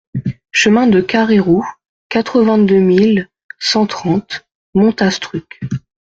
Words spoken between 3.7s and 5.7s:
trente Montastruc